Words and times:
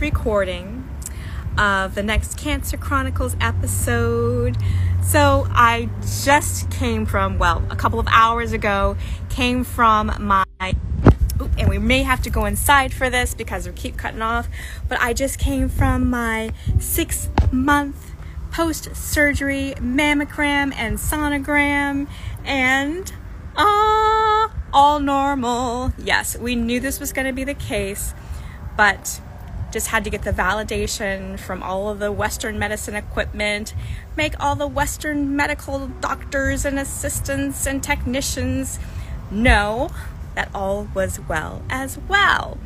live 0.00 0.14
recording 0.14 0.88
of 1.58 1.94
the 1.94 2.02
next 2.02 2.38
Cancer 2.38 2.76
Chronicles 2.76 3.36
episode. 3.40 4.56
So, 5.02 5.46
I 5.50 5.88
just 6.22 6.70
came 6.70 7.04
from, 7.06 7.38
well, 7.38 7.62
a 7.70 7.76
couple 7.76 7.98
of 7.98 8.06
hours 8.10 8.52
ago, 8.52 8.96
came 9.28 9.64
from 9.64 10.12
my 10.18 10.44
and 11.58 11.68
we 11.68 11.78
may 11.78 12.02
have 12.02 12.22
to 12.22 12.30
go 12.30 12.44
inside 12.44 12.92
for 12.92 13.08
this 13.08 13.34
because 13.34 13.66
we 13.66 13.72
keep 13.72 13.96
cutting 13.96 14.22
off. 14.22 14.48
But 14.88 15.00
I 15.00 15.12
just 15.12 15.38
came 15.38 15.68
from 15.68 16.08
my 16.10 16.52
six 16.78 17.28
month 17.50 18.12
post 18.52 18.94
surgery 18.94 19.74
mammogram 19.78 20.72
and 20.74 20.98
sonogram, 20.98 22.08
and 22.44 23.12
uh, 23.56 24.48
all 24.72 25.00
normal. 25.00 25.92
Yes, 25.98 26.38
we 26.38 26.54
knew 26.54 26.80
this 26.80 27.00
was 27.00 27.12
going 27.12 27.26
to 27.26 27.32
be 27.32 27.44
the 27.44 27.54
case, 27.54 28.14
but 28.76 29.20
just 29.70 29.88
had 29.88 30.04
to 30.04 30.10
get 30.10 30.22
the 30.22 30.32
validation 30.32 31.38
from 31.38 31.62
all 31.62 31.88
of 31.88 31.98
the 31.98 32.10
Western 32.10 32.58
medicine 32.58 32.94
equipment, 32.94 33.74
make 34.16 34.38
all 34.40 34.56
the 34.56 34.66
Western 34.66 35.36
medical 35.36 35.86
doctors 36.00 36.64
and 36.64 36.78
assistants 36.78 37.66
and 37.66 37.82
technicians 37.82 38.78
know 39.30 39.90
that 40.34 40.48
all 40.54 40.88
was 40.94 41.20
well 41.20 41.62
as 41.70 41.98
well. 42.08 42.58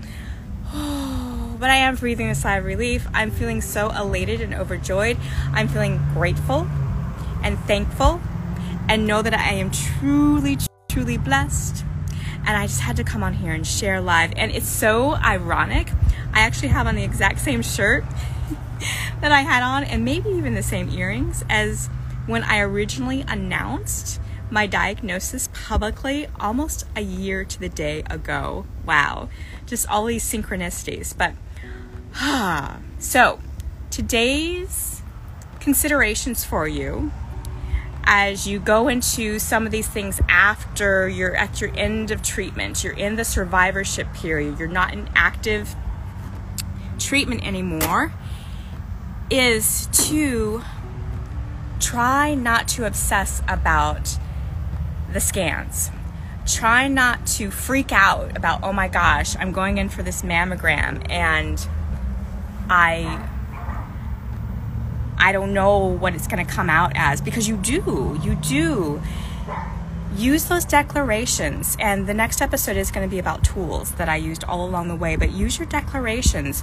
but 0.73 1.71
I 1.71 1.77
am 1.77 1.97
breathing 1.97 2.29
a 2.29 2.35
sigh 2.35 2.57
of 2.57 2.65
relief. 2.65 3.07
I'm 3.15 3.31
feeling 3.31 3.61
so 3.61 3.91
elated 3.91 4.41
and 4.41 4.55
overjoyed. 4.55 5.19
I'm 5.53 5.69
feeling 5.69 6.01
grateful 6.15 6.67
and 7.43 7.59
thankful 7.61 8.21
and 8.89 9.07
know 9.07 9.23
that 9.23 9.35
I 9.35 9.53
am 9.53 9.71
truly, 9.71 10.59
truly 10.89 11.17
blessed. 11.17 11.85
And 12.47 12.57
I 12.57 12.67
just 12.67 12.81
had 12.81 12.97
to 12.97 13.05
come 13.05 13.23
on 13.23 13.33
here 13.35 13.53
and 13.53 13.67
share 13.67 14.01
live. 14.01 14.33
And 14.37 14.53
it's 14.53 14.69
so 14.69 15.15
ironic. 15.15 15.91
I 16.33 16.41
actually 16.41 16.69
have 16.69 16.87
on 16.87 16.95
the 16.95 17.05
exact 17.05 17.41
same 17.41 17.63
shirt 17.63 18.05
that 19.21 19.33
I 19.33 19.41
had 19.41 19.63
on, 19.63 19.85
and 19.85 20.05
maybe 20.05 20.31
even 20.31 20.55
the 20.55 20.63
same 20.63 20.91
earrings 20.91 21.45
as 21.49 21.89
when 22.27 22.43
I 22.43 22.61
originally 22.61 23.25
announced 23.27 24.21
my 24.51 24.67
diagnosis 24.67 25.49
publicly 25.53 26.27
almost 26.39 26.85
a 26.95 27.01
year 27.01 27.45
to 27.45 27.61
the 27.61 27.69
day 27.69 28.03
ago. 28.11 28.67
Wow. 28.85 29.29
Just 29.67 29.89
all 29.89 30.05
these 30.05 30.25
synchronicities. 30.25 31.15
But, 31.17 31.35
so 32.99 33.41
today's 33.91 35.03
considerations 35.61 36.45
for 36.45 36.69
you 36.69 37.11
as 38.07 38.47
you 38.47 38.59
go 38.59 38.89
into 38.89 39.39
some 39.39 39.67
of 39.67 39.73
these 39.73 39.89
things 39.89 40.21
after 40.29 41.09
you're 41.09 41.35
at 41.35 41.61
your 41.61 41.71
end 41.77 42.11
of 42.11 42.23
treatment, 42.23 42.85
you're 42.85 42.93
in 42.93 43.17
the 43.17 43.25
survivorship 43.25 44.13
period, 44.15 44.59
you're 44.59 44.69
not 44.69 44.93
in 44.93 45.09
active 45.15 45.75
treatment 46.99 47.47
anymore, 47.47 48.13
is 49.31 49.89
to 49.93 50.63
try 51.81 52.35
not 52.35 52.69
to 52.69 52.87
obsess 52.87 53.43
about 53.49 54.19
the 55.13 55.21
scans. 55.21 55.91
Try 56.47 56.89
not 56.89 57.27
to 57.29 57.51
freak 57.51 57.91
out 57.91 58.37
about, 58.37 58.63
oh 58.63 58.73
my 58.73 58.89
gosh, 58.89 59.35
I'm 59.37 59.53
going 59.53 59.79
in 59.79 59.89
for 59.89 60.03
this 60.03 60.23
mammogram 60.23 61.11
and 61.11 61.67
I 62.69 63.29
I 65.19 65.33
don't 65.33 65.53
know 65.53 65.79
what 65.79 66.15
it's 66.15 66.27
going 66.27 66.45
to 66.45 66.51
come 66.51 66.69
out 66.69 66.93
as 66.95 67.21
because 67.21 67.49
you 67.49 67.57
do. 67.57 68.19
You 68.23 68.35
do. 68.35 69.03
Use 70.17 70.45
those 70.45 70.65
declarations, 70.65 71.77
and 71.81 72.07
the 72.07 72.15
next 72.15 72.41
episode 72.41 72.77
is 72.77 72.93
going 72.93 73.09
to 73.09 73.11
be 73.11 73.19
about 73.19 73.43
tools 73.43 73.91
that 73.93 74.09
I 74.09 74.15
used 74.17 74.45
all 74.45 74.65
along 74.65 74.87
the 74.87 74.95
way. 74.95 75.17
But 75.17 75.33
use 75.33 75.59
your 75.59 75.67
declarations 75.67 76.63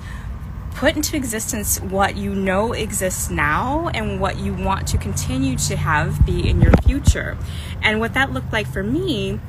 put 0.75 0.95
into 0.95 1.17
existence 1.17 1.79
what 1.81 2.15
you 2.15 2.33
know 2.33 2.73
exists 2.73 3.29
now 3.29 3.89
and 3.89 4.19
what 4.19 4.39
you 4.39 4.53
want 4.53 4.87
to 4.87 4.97
continue 4.97 5.57
to 5.57 5.75
have 5.75 6.25
be 6.25 6.47
in 6.49 6.61
your 6.61 6.71
future. 6.85 7.37
And 7.81 7.99
what 7.99 8.13
that 8.13 8.31
looked 8.31 8.53
like 8.53 8.67
for 8.67 8.83
me 8.83 9.39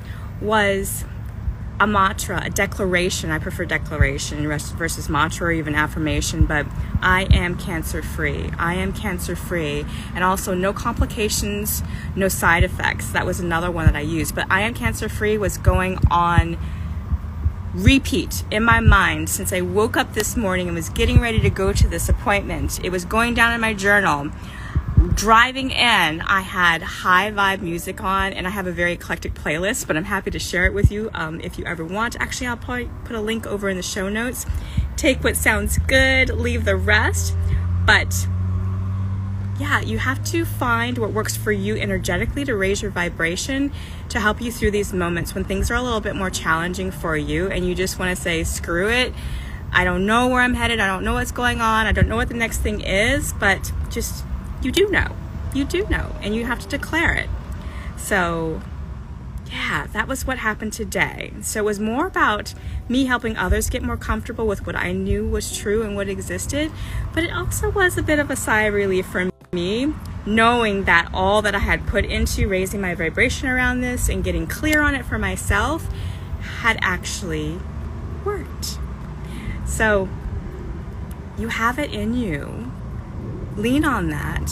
was 0.41 1.05
a 1.83 1.87
mantra, 1.87 2.41
a 2.45 2.49
declaration. 2.49 3.33
I 3.33 3.41
prefer 3.41 3.65
declaration 3.65 4.47
versus 4.47 5.09
mantra 5.09 5.49
or 5.49 5.51
even 5.51 5.75
affirmation, 5.75 6.47
but 6.47 6.65
I 7.01 7.25
am 7.33 7.57
cancer 7.57 8.03
free. 8.03 8.53
I 8.57 8.75
am 8.75 8.93
cancer 8.93 9.35
free. 9.35 9.85
And 10.15 10.23
also, 10.23 10.55
no 10.55 10.73
complications, 10.73 11.83
no 12.15 12.29
side 12.29 12.63
effects. 12.63 13.11
That 13.11 13.27
was 13.27 13.41
another 13.41 13.69
one 13.69 13.87
that 13.87 13.97
I 13.97 14.01
used. 14.01 14.33
But 14.33 14.47
I 14.49 14.61
am 14.61 14.75
cancer 14.75 15.09
free 15.09 15.37
was 15.37 15.59
going 15.59 15.99
on 16.09 16.57
repeat 17.75 18.45
in 18.53 18.63
my 18.63 18.79
mind 18.79 19.29
since 19.29 19.53
I 19.53 19.63
woke 19.63 19.97
up 19.97 20.13
this 20.13 20.37
morning 20.37 20.69
and 20.69 20.77
was 20.77 20.89
getting 20.89 21.21
ready 21.21 21.41
to 21.41 21.51
go 21.51 21.73
to 21.73 21.89
this 21.89 22.09
appointment. 22.09 22.79
It 22.85 22.91
was 22.91 23.05
going 23.05 23.35
down 23.35 23.55
in 23.55 23.61
my 23.61 23.75
journal. 23.75 24.31
Driving 25.09 25.73
in, 25.73 26.21
I 26.21 26.43
had 26.43 26.81
high 26.81 27.33
vibe 27.33 27.61
music 27.61 28.01
on, 28.05 28.33
and 28.33 28.47
I 28.47 28.51
have 28.51 28.69
a 28.69 28.73
very 28.73 28.93
eclectic 28.93 29.35
playlist, 29.35 29.89
but 29.89 29.97
I'm 29.97 30.05
happy 30.05 30.31
to 30.31 30.39
share 30.39 30.65
it 30.65 30.73
with 30.73 30.93
you 30.93 31.11
um, 31.13 31.41
if 31.41 31.59
you 31.59 31.65
ever 31.65 31.85
want. 31.85 32.15
Actually, 32.21 32.47
I'll 32.47 32.57
probably 32.57 32.89
put 33.05 33.17
a 33.17 33.21
link 33.21 33.45
over 33.45 33.69
in 33.69 33.77
the 33.77 33.83
show 33.83 34.09
notes. 34.09 34.47
Take 34.97 35.25
what 35.25 35.37
sounds 35.37 35.79
good, 35.79 36.29
leave 36.29 36.65
the 36.65 36.77
rest. 36.77 37.35
But 37.85 38.29
yeah, 39.59 39.81
you 39.81 39.99
have 39.99 40.23
to 40.27 40.45
find 40.45 40.99
what 40.99 41.13
works 41.13 41.37
for 41.37 41.51
you 41.51 41.77
energetically 41.77 42.45
to 42.45 42.55
raise 42.55 42.81
your 42.81 42.93
vibration 42.93 43.73
to 44.09 44.21
help 44.21 44.41
you 44.41 44.53
through 44.53 44.71
these 44.71 44.93
moments 44.93 45.35
when 45.35 45.43
things 45.43 45.69
are 45.71 45.75
a 45.75 45.83
little 45.83 46.01
bit 46.01 46.15
more 46.15 46.31
challenging 46.31 46.93
for 46.93 47.17
you 47.17 47.49
and 47.49 47.67
you 47.67 47.75
just 47.75 47.99
want 47.99 48.17
to 48.17 48.23
say, 48.23 48.45
screw 48.45 48.89
it. 48.89 49.13
I 49.73 49.83
don't 49.83 50.07
know 50.07 50.29
where 50.29 50.43
I'm 50.43 50.55
headed. 50.55 50.79
I 50.79 50.87
don't 50.87 51.03
know 51.03 51.15
what's 51.15 51.33
going 51.33 51.61
on. 51.61 51.87
I 51.87 51.93
don't 51.93 52.09
know 52.09 52.17
what 52.17 52.29
the 52.29 52.35
next 52.35 52.59
thing 52.59 52.83
is, 52.83 53.33
but 53.33 53.73
just, 53.91 54.25
you 54.63 54.71
do 54.71 54.89
know. 54.89 55.17
You 55.55 55.65
do 55.65 55.87
know, 55.89 56.17
and 56.23 56.35
you 56.35 56.47
have 56.47 56.61
to 56.61 56.69
declare 56.69 57.13
it. 57.15 57.29
So, 57.97 58.63
yeah, 59.51 59.87
that 59.89 60.09
was 60.09 60.27
what 60.27 60.39
happened 60.39 60.73
today. 60.73 61.33
So 61.43 61.61
it 61.61 61.65
was 61.65 61.79
more 61.79 62.07
about 62.07 62.55
me 62.89 63.05
helping 63.05 63.37
others 63.37 63.69
get 63.69 63.83
more 63.83 63.99
comfortable 63.99 64.47
with 64.47 64.67
what 64.67 64.77
I 64.77 64.93
knew 64.93 65.29
was 65.29 65.57
true 65.57 65.83
and 65.83 65.95
what 65.95 66.09
existed, 66.09 66.73
but 67.13 67.25
it 67.25 67.33
also 67.33 67.71
was 67.71 67.99
a 67.99 68.03
bit 68.03 68.19
of 68.19 68.31
a 68.31 68.37
sigh 68.37 68.63
of 68.63 68.75
relief 68.75 69.07
for 69.07 69.31
me 69.53 69.93
knowing 70.25 70.85
that 70.85 71.11
all 71.13 71.43
that 71.43 71.55
I 71.55 71.59
had 71.59 71.87
put 71.87 72.05
into 72.05 72.49
raising 72.49 72.81
my 72.81 72.95
vibration 72.95 73.49
around 73.49 73.81
this 73.81 74.09
and 74.09 74.23
getting 74.23 74.47
clear 74.47 74.81
on 74.81 74.95
it 74.95 75.05
for 75.05 75.19
myself 75.19 75.87
had 76.61 76.79
actually 76.81 77.59
worked. 78.25 78.79
So 79.67 80.09
you 81.37 81.49
have 81.49 81.79
it 81.79 81.93
in 81.93 82.15
you. 82.15 82.72
Lean 83.57 83.85
on 83.85 84.09
that. 84.09 84.51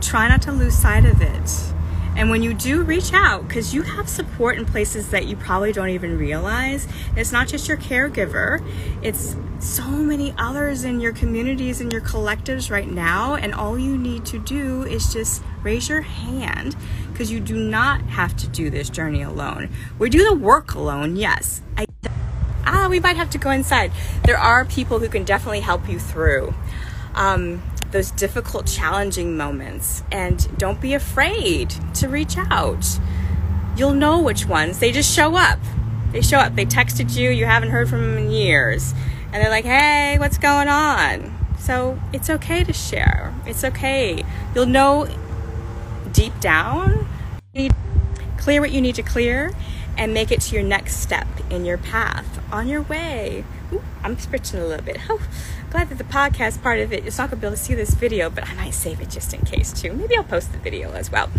Try 0.00 0.28
not 0.28 0.42
to 0.42 0.52
lose 0.52 0.76
sight 0.76 1.04
of 1.04 1.20
it. 1.22 1.72
And 2.16 2.28
when 2.28 2.42
you 2.42 2.52
do 2.52 2.82
reach 2.82 3.12
out, 3.12 3.46
because 3.46 3.72
you 3.72 3.82
have 3.82 4.08
support 4.08 4.58
in 4.58 4.66
places 4.66 5.10
that 5.10 5.26
you 5.26 5.36
probably 5.36 5.72
don't 5.72 5.90
even 5.90 6.18
realize, 6.18 6.86
it's 7.16 7.32
not 7.32 7.48
just 7.48 7.68
your 7.68 7.76
caregiver, 7.76 8.62
it's 9.00 9.36
so 9.60 9.86
many 9.88 10.34
others 10.36 10.84
in 10.84 11.00
your 11.00 11.12
communities 11.12 11.80
and 11.80 11.92
your 11.92 12.02
collectives 12.02 12.70
right 12.70 12.90
now. 12.90 13.36
And 13.36 13.54
all 13.54 13.78
you 13.78 13.96
need 13.96 14.26
to 14.26 14.38
do 14.38 14.82
is 14.82 15.12
just 15.12 15.42
raise 15.62 15.88
your 15.88 16.00
hand 16.02 16.76
because 17.12 17.30
you 17.30 17.40
do 17.40 17.56
not 17.56 18.02
have 18.02 18.36
to 18.38 18.48
do 18.48 18.70
this 18.70 18.90
journey 18.90 19.22
alone. 19.22 19.70
We 19.98 20.10
do 20.10 20.24
the 20.28 20.34
work 20.34 20.74
alone, 20.74 21.16
yes. 21.16 21.62
I, 21.76 21.86
ah, 22.66 22.88
we 22.90 22.98
might 22.98 23.16
have 23.16 23.30
to 23.30 23.38
go 23.38 23.50
inside. 23.50 23.92
There 24.24 24.38
are 24.38 24.64
people 24.64 24.98
who 24.98 25.08
can 25.08 25.24
definitely 25.24 25.60
help 25.60 25.88
you 25.88 25.98
through. 25.98 26.54
Um, 27.14 27.62
those 27.92 28.10
difficult, 28.10 28.66
challenging 28.66 29.36
moments. 29.36 30.02
And 30.10 30.58
don't 30.58 30.80
be 30.80 30.94
afraid 30.94 31.74
to 31.94 32.08
reach 32.08 32.36
out. 32.36 32.98
You'll 33.76 33.94
know 33.94 34.20
which 34.20 34.46
ones. 34.46 34.78
They 34.78 34.92
just 34.92 35.14
show 35.14 35.36
up. 35.36 35.58
They 36.12 36.20
show 36.20 36.38
up. 36.38 36.54
They 36.54 36.66
texted 36.66 37.16
you, 37.16 37.30
you 37.30 37.46
haven't 37.46 37.70
heard 37.70 37.88
from 37.88 38.00
them 38.00 38.18
in 38.18 38.30
years. 38.30 38.94
And 39.32 39.42
they're 39.42 39.50
like, 39.50 39.64
hey, 39.64 40.16
what's 40.18 40.38
going 40.38 40.68
on? 40.68 41.36
So 41.58 42.00
it's 42.12 42.28
okay 42.30 42.64
to 42.64 42.72
share. 42.72 43.34
It's 43.46 43.64
okay. 43.64 44.24
You'll 44.54 44.66
know 44.66 45.08
deep 46.12 46.38
down, 46.40 47.06
clear 48.36 48.60
what 48.60 48.72
you 48.72 48.80
need 48.80 48.96
to 48.96 49.02
clear 49.02 49.52
and 50.00 50.14
make 50.14 50.32
it 50.32 50.40
to 50.40 50.54
your 50.54 50.64
next 50.64 50.96
step 50.96 51.28
in 51.50 51.66
your 51.66 51.76
path 51.76 52.42
on 52.50 52.66
your 52.66 52.80
way. 52.80 53.44
Ooh, 53.70 53.82
I'm 54.02 54.18
stretching 54.18 54.58
a 54.58 54.66
little 54.66 54.84
bit. 54.84 54.98
Oh, 55.10 55.20
glad 55.70 55.90
that 55.90 55.98
the 55.98 56.04
podcast 56.04 56.62
part 56.62 56.80
of 56.80 56.92
it 56.92 57.06
is 57.06 57.18
not 57.18 57.30
to 57.30 57.36
be 57.36 57.46
able 57.46 57.56
to 57.56 57.62
see 57.62 57.74
this 57.74 57.94
video, 57.94 58.30
but 58.30 58.48
I 58.48 58.54
might 58.54 58.74
save 58.74 59.00
it 59.00 59.10
just 59.10 59.34
in 59.34 59.42
case 59.42 59.72
too. 59.72 59.92
Maybe 59.92 60.16
I'll 60.16 60.24
post 60.24 60.50
the 60.52 60.58
video 60.58 60.92
as 60.92 61.12
well. 61.12 61.30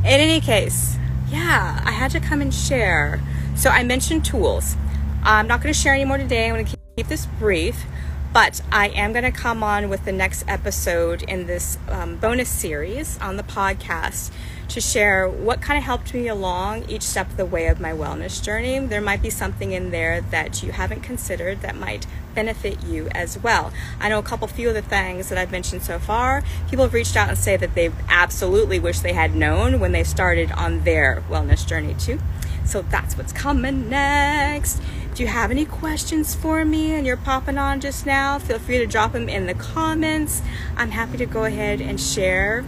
In 0.00 0.06
any 0.06 0.40
case, 0.40 0.96
yeah, 1.28 1.82
I 1.84 1.90
had 1.90 2.10
to 2.12 2.20
come 2.20 2.40
and 2.40 2.52
share. 2.54 3.20
So 3.56 3.70
I 3.70 3.82
mentioned 3.82 4.24
tools. 4.24 4.76
I'm 5.24 5.48
not 5.48 5.62
going 5.62 5.72
to 5.72 5.78
share 5.78 5.94
any 5.94 6.04
more 6.04 6.18
today. 6.18 6.48
I'm 6.48 6.54
going 6.54 6.66
to 6.66 6.76
keep 6.96 7.08
this 7.08 7.26
brief. 7.26 7.84
But 8.32 8.60
I 8.70 8.88
am 8.90 9.12
going 9.12 9.24
to 9.24 9.32
come 9.32 9.64
on 9.64 9.88
with 9.88 10.04
the 10.04 10.12
next 10.12 10.44
episode 10.46 11.22
in 11.22 11.46
this 11.46 11.78
um, 11.88 12.16
bonus 12.16 12.48
series 12.48 13.18
on 13.18 13.36
the 13.36 13.42
podcast 13.42 14.30
to 14.68 14.80
share 14.80 15.28
what 15.28 15.60
kind 15.60 15.76
of 15.76 15.82
helped 15.82 16.14
me 16.14 16.28
along 16.28 16.88
each 16.88 17.02
step 17.02 17.28
of 17.28 17.36
the 17.36 17.44
way 17.44 17.66
of 17.66 17.80
my 17.80 17.90
wellness 17.90 18.40
journey. 18.40 18.78
There 18.78 19.00
might 19.00 19.20
be 19.20 19.30
something 19.30 19.72
in 19.72 19.90
there 19.90 20.20
that 20.20 20.62
you 20.62 20.70
haven't 20.70 21.00
considered 21.00 21.62
that 21.62 21.74
might 21.74 22.06
benefit 22.32 22.84
you 22.84 23.08
as 23.10 23.36
well. 23.42 23.72
I 23.98 24.08
know 24.08 24.20
a 24.20 24.22
couple 24.22 24.46
few 24.46 24.68
of 24.68 24.74
the 24.74 24.82
things 24.82 25.28
that 25.28 25.36
I've 25.36 25.50
mentioned 25.50 25.82
so 25.82 25.98
far. 25.98 26.44
People 26.68 26.84
have 26.84 26.94
reached 26.94 27.16
out 27.16 27.28
and 27.28 27.36
say 27.36 27.56
that 27.56 27.74
they 27.74 27.90
absolutely 28.08 28.78
wish 28.78 29.00
they 29.00 29.12
had 29.12 29.34
known 29.34 29.80
when 29.80 29.90
they 29.90 30.04
started 30.04 30.52
on 30.52 30.84
their 30.84 31.24
wellness 31.28 31.66
journey 31.66 31.94
too. 31.94 32.20
So 32.64 32.82
that's 32.82 33.16
what's 33.16 33.32
coming 33.32 33.88
next. 33.88 34.80
If 35.12 35.18
you 35.18 35.26
have 35.26 35.50
any 35.50 35.64
questions 35.64 36.34
for 36.34 36.64
me 36.64 36.92
and 36.92 37.06
you're 37.06 37.16
popping 37.16 37.58
on 37.58 37.80
just 37.80 38.06
now, 38.06 38.38
feel 38.38 38.58
free 38.58 38.78
to 38.78 38.86
drop 38.86 39.12
them 39.12 39.28
in 39.28 39.46
the 39.46 39.54
comments. 39.54 40.40
I'm 40.76 40.92
happy 40.92 41.18
to 41.18 41.26
go 41.26 41.44
ahead 41.44 41.80
and 41.80 42.00
share 42.00 42.64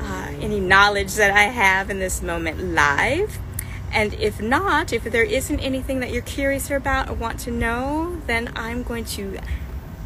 uh, 0.00 0.32
any 0.40 0.58
knowledge 0.58 1.14
that 1.14 1.30
I 1.30 1.44
have 1.44 1.88
in 1.88 2.00
this 2.00 2.22
moment 2.22 2.72
live. 2.74 3.38
And 3.92 4.14
if 4.14 4.40
not, 4.42 4.92
if 4.92 5.04
there 5.04 5.24
isn't 5.24 5.60
anything 5.60 6.00
that 6.00 6.10
you're 6.10 6.22
curious 6.22 6.70
about 6.70 7.08
or 7.08 7.14
want 7.14 7.38
to 7.40 7.50
know, 7.50 8.20
then 8.26 8.52
I'm 8.56 8.82
going 8.82 9.04
to 9.06 9.38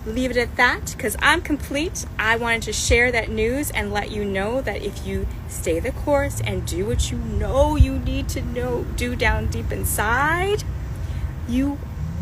leave 0.07 0.31
it 0.31 0.37
at 0.37 0.57
that 0.57 0.93
because 0.97 1.17
I'm 1.21 1.41
complete. 1.41 2.05
I 2.19 2.37
wanted 2.37 2.63
to 2.63 2.73
share 2.75 3.11
that 3.13 3.31
news 3.31 3.71
and 3.71 3.93
let 3.93 4.11
you 4.11 4.25
know 4.25 4.61
that 4.61 4.83
if 4.83 5.07
you 5.07 5.27
stay 5.49 5.81
the 5.81 5.93
course 5.93 6.41
and 6.43 6.67
do 6.67 6.87
what 6.87 7.11
you 7.11 7.17
know 7.17 7.77
you 7.77 7.99
need 7.99 8.29
to 8.31 8.43
know, 8.43 8.85
do 8.97 9.17
down 9.17 9.47
deep 9.47 9.73
inside, 9.73 10.63
you 11.49 11.79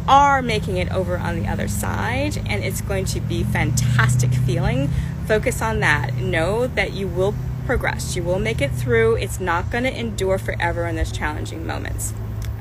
are 0.08 0.42
making 0.42 0.76
it 0.76 0.90
over 0.90 1.16
on 1.16 1.40
the 1.40 1.48
other 1.48 1.68
side 1.68 2.36
and 2.46 2.64
it's 2.64 2.80
going 2.80 3.04
to 3.06 3.20
be 3.20 3.44
fantastic 3.44 4.32
feeling. 4.34 4.88
Focus 5.26 5.62
on 5.62 5.80
that. 5.80 6.14
Know 6.16 6.66
that 6.66 6.92
you 6.92 7.06
will 7.06 7.34
progress. 7.66 8.16
You 8.16 8.22
will 8.22 8.38
make 8.38 8.60
it 8.60 8.72
through. 8.72 9.16
It's 9.16 9.38
not 9.38 9.70
going 9.70 9.84
to 9.84 9.98
endure 9.98 10.38
forever 10.38 10.86
in 10.86 10.96
those 10.96 11.12
challenging 11.12 11.66
moments. 11.66 12.12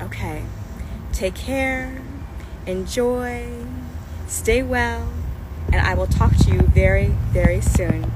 Okay. 0.01 0.43
Take 1.11 1.35
care. 1.35 2.01
Enjoy. 2.65 3.47
Stay 4.27 4.61
well. 4.61 5.11
And 5.71 5.85
I 5.85 5.93
will 5.95 6.07
talk 6.07 6.35
to 6.37 6.51
you 6.51 6.61
very, 6.61 7.07
very 7.31 7.61
soon. 7.61 8.11